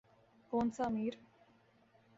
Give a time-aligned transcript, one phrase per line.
[0.49, 1.13] کون سا امیر۔